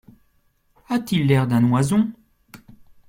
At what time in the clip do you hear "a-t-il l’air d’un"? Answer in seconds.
0.89-1.71